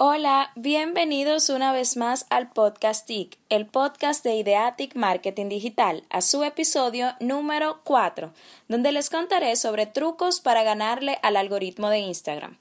[0.00, 6.20] Hola, bienvenidos una vez más al podcast TIC, el podcast de Ideatic Marketing Digital, a
[6.20, 8.32] su episodio número 4,
[8.68, 12.58] donde les contaré sobre trucos para ganarle al algoritmo de Instagram.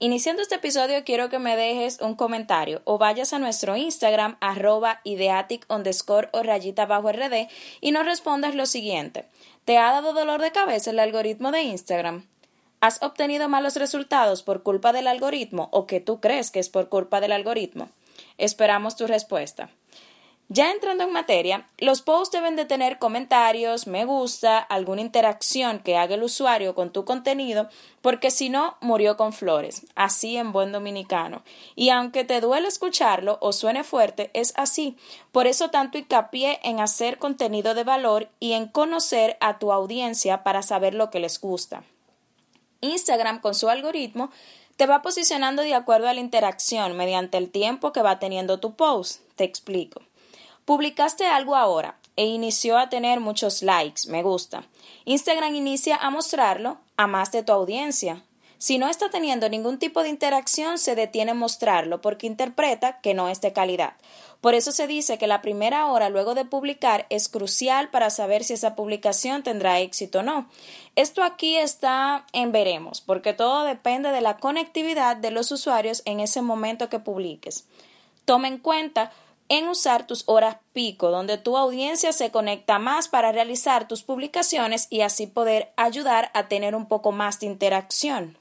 [0.00, 5.00] Iniciando este episodio quiero que me dejes un comentario o vayas a nuestro Instagram arroba
[5.04, 7.46] ideatic underscore o rayita bajo rd
[7.80, 9.26] y nos respondas lo siguiente.
[9.64, 12.26] ¿Te ha dado dolor de cabeza el algoritmo de Instagram?
[12.82, 16.88] ¿Has obtenido malos resultados por culpa del algoritmo o que tú crees que es por
[16.88, 17.90] culpa del algoritmo?
[18.38, 19.68] Esperamos tu respuesta.
[20.48, 25.98] Ya entrando en materia, los posts deben de tener comentarios, me gusta, alguna interacción que
[25.98, 27.68] haga el usuario con tu contenido,
[28.00, 31.42] porque si no, murió con flores, así en buen dominicano.
[31.76, 34.96] Y aunque te duele escucharlo o suene fuerte, es así.
[35.32, 40.42] Por eso tanto hincapié en hacer contenido de valor y en conocer a tu audiencia
[40.42, 41.84] para saber lo que les gusta.
[42.80, 44.30] Instagram con su algoritmo
[44.76, 48.74] te va posicionando de acuerdo a la interacción mediante el tiempo que va teniendo tu
[48.74, 49.20] post.
[49.36, 50.00] Te explico.
[50.64, 54.64] Publicaste algo ahora e inició a tener muchos likes, me gusta.
[55.04, 58.24] Instagram inicia a mostrarlo a más de tu audiencia.
[58.60, 63.30] Si no está teniendo ningún tipo de interacción, se detiene mostrarlo porque interpreta que no
[63.30, 63.94] es de calidad.
[64.42, 68.44] Por eso se dice que la primera hora luego de publicar es crucial para saber
[68.44, 70.46] si esa publicación tendrá éxito o no.
[70.94, 76.20] Esto aquí está en veremos, porque todo depende de la conectividad de los usuarios en
[76.20, 77.64] ese momento que publiques.
[78.26, 79.10] Toma en cuenta
[79.48, 84.86] en usar tus horas pico, donde tu audiencia se conecta más para realizar tus publicaciones
[84.90, 88.36] y así poder ayudar a tener un poco más de interacción.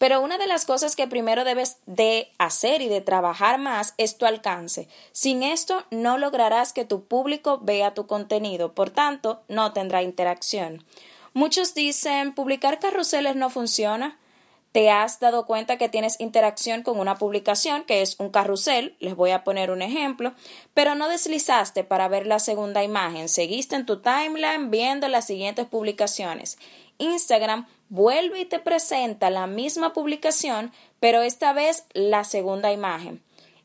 [0.00, 4.16] Pero una de las cosas que primero debes de hacer y de trabajar más es
[4.16, 4.88] tu alcance.
[5.12, 10.86] Sin esto no lograrás que tu público vea tu contenido, por tanto, no tendrá interacción.
[11.34, 14.18] Muchos dicen publicar carruseles no funciona.
[14.72, 18.96] ¿Te has dado cuenta que tienes interacción con una publicación que es un carrusel?
[19.00, 20.32] Les voy a poner un ejemplo,
[20.72, 25.66] pero no deslizaste para ver la segunda imagen, seguiste en tu timeline viendo las siguientes
[25.66, 26.56] publicaciones.
[26.96, 33.22] Instagram vuelve y te presenta la misma publicación, pero esta vez la segunda imagen.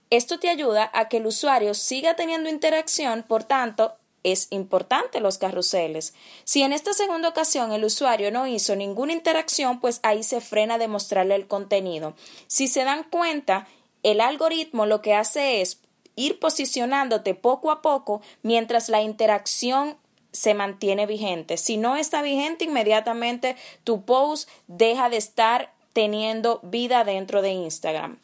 [0.09, 3.93] Esto te ayuda a que el usuario siga teniendo interacción, por tanto,
[4.23, 6.15] es importante los carruseles.
[6.43, 10.79] Si en esta segunda ocasión el usuario no hizo ninguna interacción, pues ahí se frena
[10.79, 12.15] de mostrarle el contenido.
[12.47, 13.67] Si se dan cuenta,
[14.01, 15.79] el algoritmo lo que hace es
[16.15, 19.97] ir posicionándote poco a poco mientras la interacción
[20.35, 21.57] se mantiene vigente.
[21.57, 28.19] Si no está vigente, inmediatamente tu post deja de estar teniendo vida dentro de Instagram.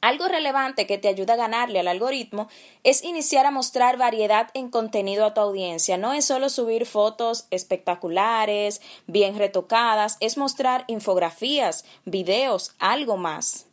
[0.00, 2.48] Algo relevante que te ayuda a ganarle al algoritmo
[2.84, 5.98] es iniciar a mostrar variedad en contenido a tu audiencia.
[5.98, 13.66] No es solo subir fotos espectaculares, bien retocadas, es mostrar infografías, videos, algo más.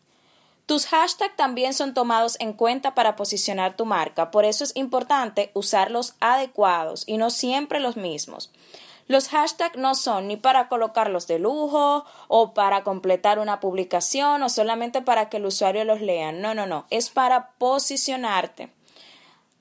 [0.68, 5.50] Tus hashtags también son tomados en cuenta para posicionar tu marca, por eso es importante
[5.54, 8.52] usarlos adecuados y no siempre los mismos.
[9.08, 14.50] Los hashtags no son ni para colocarlos de lujo o para completar una publicación o
[14.50, 16.34] solamente para que el usuario los lea.
[16.34, 16.86] No, no, no.
[16.90, 18.70] Es para posicionarte.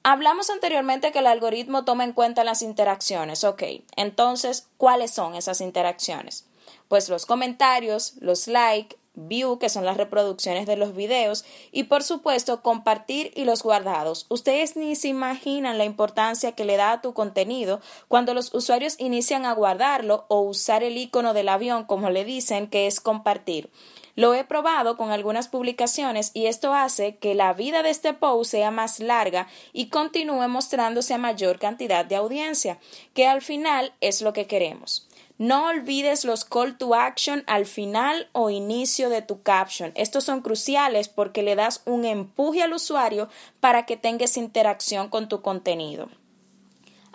[0.02, 3.44] Hablamos anteriormente que el algoritmo toma en cuenta las interacciones.
[3.44, 3.62] Ok,
[3.94, 6.44] entonces, ¿cuáles son esas interacciones?
[6.88, 12.02] Pues los comentarios, los likes, view, que son las reproducciones de los videos, y por
[12.04, 14.26] supuesto compartir y los guardados.
[14.28, 18.94] Ustedes ni se imaginan la importancia que le da a tu contenido cuando los usuarios
[18.98, 23.70] inician a guardarlo o usar el icono del avión, como le dicen, que es compartir.
[24.16, 28.50] Lo he probado con algunas publicaciones y esto hace que la vida de este post
[28.50, 32.78] sea más larga y continúe mostrándose a mayor cantidad de audiencia,
[33.12, 35.05] que al final es lo que queremos.
[35.38, 39.92] No olvides los call to action al final o inicio de tu caption.
[39.94, 43.28] Estos son cruciales porque le das un empuje al usuario
[43.60, 46.08] para que tengas interacción con tu contenido.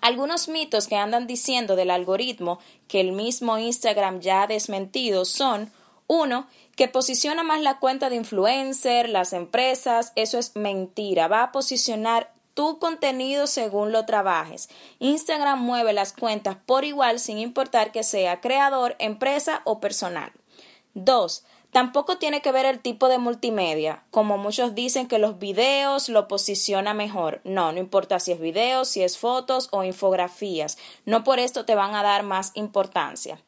[0.02, 5.72] Algunos mitos que andan diciendo del algoritmo que el mismo Instagram ya ha desmentido son
[6.08, 11.52] uno, que posiciona más la cuenta de influencer, las empresas, eso es mentira, va a
[11.52, 14.70] posicionar tu contenido según lo trabajes.
[15.00, 20.32] Instagram mueve las cuentas por igual sin importar que sea creador, empresa o personal.
[20.94, 21.44] 2.
[21.72, 26.28] Tampoco tiene que ver el tipo de multimedia, como muchos dicen que los videos lo
[26.28, 27.40] posiciona mejor.
[27.46, 30.78] No, no importa si es video, si es fotos o infografías.
[31.06, 33.42] No por esto te van a dar más importancia.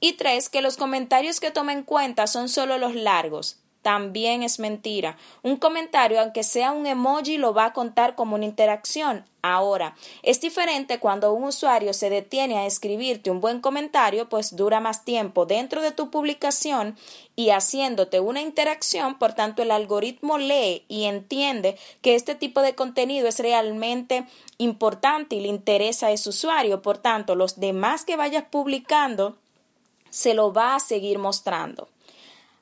[0.00, 3.58] Y tres, que los comentarios que toma en cuenta son solo los largos.
[3.82, 5.16] También es mentira.
[5.42, 9.24] Un comentario, aunque sea un emoji, lo va a contar como una interacción.
[9.40, 14.80] Ahora, es diferente cuando un usuario se detiene a escribirte un buen comentario, pues dura
[14.80, 16.96] más tiempo dentro de tu publicación
[17.36, 22.74] y haciéndote una interacción, por tanto el algoritmo lee y entiende que este tipo de
[22.74, 24.26] contenido es realmente
[24.58, 29.36] importante y le interesa a ese usuario, por tanto los demás que vayas publicando
[30.10, 31.88] se lo va a seguir mostrando.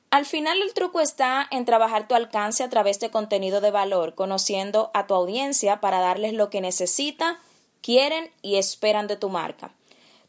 [0.09, 4.15] Al final el truco está en trabajar tu alcance a través de contenido de valor,
[4.15, 7.39] conociendo a tu audiencia para darles lo que necesita,
[7.81, 9.71] quieren y esperan de tu marca.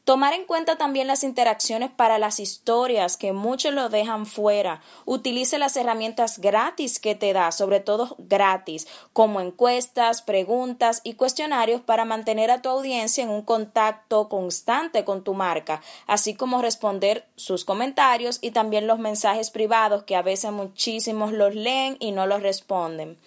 [0.09, 4.81] Tomar en cuenta también las interacciones para las historias, que muchos lo dejan fuera.
[5.05, 11.83] Utilice las herramientas gratis que te da, sobre todo gratis, como encuestas, preguntas y cuestionarios
[11.83, 17.27] para mantener a tu audiencia en un contacto constante con tu marca, así como responder
[17.37, 22.27] sus comentarios y también los mensajes privados que a veces muchísimos los leen y no
[22.27, 23.19] los responden.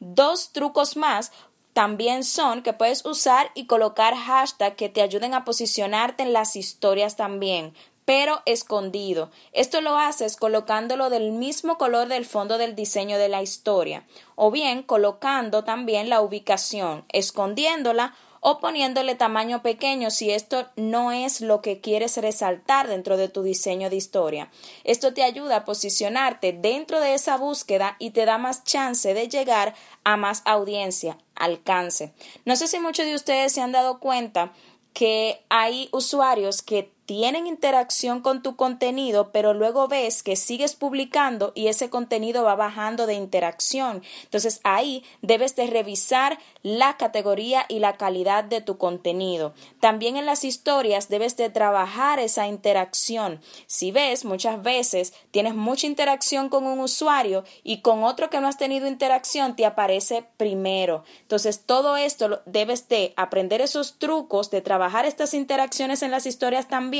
[0.00, 1.32] Dos trucos más
[1.72, 6.56] también son que puedes usar y colocar hashtags que te ayuden a posicionarte en las
[6.56, 7.74] historias también,
[8.04, 9.30] pero escondido.
[9.52, 14.50] Esto lo haces colocándolo del mismo color del fondo del diseño de la historia, o
[14.50, 21.60] bien colocando también la ubicación, escondiéndola o poniéndole tamaño pequeño si esto no es lo
[21.60, 24.50] que quieres resaltar dentro de tu diseño de historia.
[24.84, 29.28] Esto te ayuda a posicionarte dentro de esa búsqueda y te da más chance de
[29.28, 29.74] llegar
[30.04, 32.12] a más audiencia, alcance.
[32.44, 34.52] No sé si muchos de ustedes se han dado cuenta
[34.92, 41.50] que hay usuarios que tienen interacción con tu contenido, pero luego ves que sigues publicando
[41.56, 44.04] y ese contenido va bajando de interacción.
[44.22, 49.54] Entonces ahí debes de revisar la categoría y la calidad de tu contenido.
[49.80, 53.40] También en las historias debes de trabajar esa interacción.
[53.66, 58.46] Si ves, muchas veces tienes mucha interacción con un usuario y con otro que no
[58.46, 61.02] has tenido interacción te aparece primero.
[61.22, 66.68] Entonces todo esto debes de aprender esos trucos de trabajar estas interacciones en las historias
[66.68, 66.99] también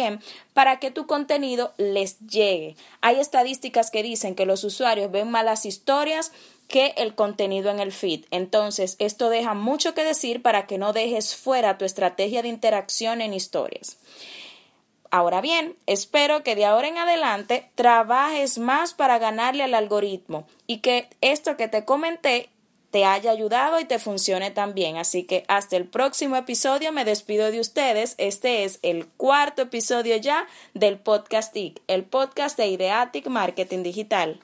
[0.54, 2.76] para que tu contenido les llegue.
[3.00, 6.32] Hay estadísticas que dicen que los usuarios ven malas historias
[6.68, 8.24] que el contenido en el feed.
[8.30, 13.20] Entonces, esto deja mucho que decir para que no dejes fuera tu estrategia de interacción
[13.20, 13.98] en historias.
[15.10, 20.78] Ahora bien, espero que de ahora en adelante trabajes más para ganarle al algoritmo y
[20.78, 22.48] que esto que te comenté
[22.90, 24.96] te haya ayudado y te funcione también.
[24.96, 28.14] Así que hasta el próximo episodio me despido de ustedes.
[28.18, 34.40] Este es el cuarto episodio ya del podcast TIC, el podcast de Ideatic Marketing Digital.